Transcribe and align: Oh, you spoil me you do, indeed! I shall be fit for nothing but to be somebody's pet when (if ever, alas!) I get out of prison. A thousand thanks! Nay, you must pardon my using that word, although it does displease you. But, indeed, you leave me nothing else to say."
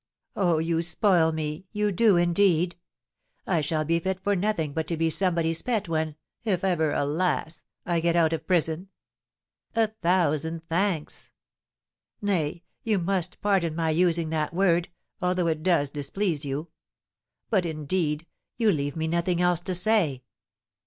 Oh, 0.35 0.57
you 0.57 0.81
spoil 0.81 1.31
me 1.31 1.67
you 1.73 1.91
do, 1.91 2.17
indeed! 2.17 2.75
I 3.45 3.61
shall 3.61 3.85
be 3.85 3.99
fit 3.99 4.19
for 4.19 4.35
nothing 4.35 4.73
but 4.73 4.87
to 4.87 4.97
be 4.97 5.11
somebody's 5.11 5.61
pet 5.61 5.87
when 5.87 6.15
(if 6.43 6.63
ever, 6.63 6.91
alas!) 6.91 7.63
I 7.85 7.99
get 7.99 8.15
out 8.15 8.33
of 8.33 8.47
prison. 8.47 8.89
A 9.75 9.89
thousand 10.01 10.67
thanks! 10.67 11.29
Nay, 12.19 12.63
you 12.83 12.97
must 12.97 13.39
pardon 13.41 13.75
my 13.75 13.91
using 13.91 14.31
that 14.31 14.55
word, 14.55 14.89
although 15.21 15.45
it 15.45 15.61
does 15.61 15.91
displease 15.91 16.43
you. 16.45 16.69
But, 17.51 17.63
indeed, 17.67 18.25
you 18.57 18.71
leave 18.71 18.95
me 18.95 19.07
nothing 19.07 19.39
else 19.39 19.59
to 19.59 19.75
say." 19.75 20.23